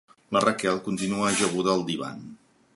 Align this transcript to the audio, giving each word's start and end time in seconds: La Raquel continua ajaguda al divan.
La 0.37 0.41
Raquel 0.45 0.79
continua 0.87 1.29
ajaguda 1.33 1.77
al 1.77 1.87
divan. 1.93 2.27